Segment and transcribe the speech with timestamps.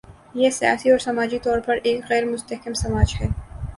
[0.33, 3.27] یہ سیاسی اور سماجی طور پر ایک غیر مستحکم سماج ہے۔